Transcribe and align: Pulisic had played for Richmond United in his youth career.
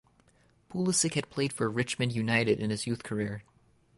Pulisic 0.73 1.13
had 1.13 1.29
played 1.29 1.53
for 1.53 1.69
Richmond 1.69 2.11
United 2.13 2.59
in 2.59 2.71
his 2.71 2.87
youth 2.87 3.03
career. 3.03 3.43